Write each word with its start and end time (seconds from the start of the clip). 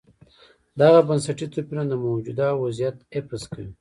دغه 0.79 0.99
بنسټي 1.07 1.45
توپیرونه 1.53 1.85
د 1.89 1.93
موجوده 2.03 2.47
وضعیت 2.63 2.97
حفظ 3.13 3.41
کوي. 3.53 3.69